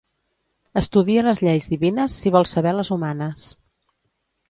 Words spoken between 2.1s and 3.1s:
si saber vols les